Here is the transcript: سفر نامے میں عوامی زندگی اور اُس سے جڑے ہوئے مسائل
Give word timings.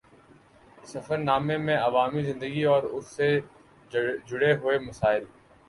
سفر 0.83 1.17
نامے 1.19 1.57
میں 1.57 1.77
عوامی 1.79 2.23
زندگی 2.23 2.63
اور 2.65 2.83
اُس 2.91 3.05
سے 3.07 3.29
جڑے 4.27 4.53
ہوئے 4.55 4.79
مسائل 4.79 5.23